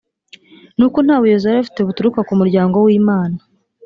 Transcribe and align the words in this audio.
nuko 0.77 0.97
nta 1.05 1.15
buyobozi 1.21 1.45
bari 1.45 1.59
bafite 1.61 1.79
buturuka 1.87 2.19
ku 2.27 2.33
muryango 2.39 2.75
w 2.85 2.89
imana 2.99 3.37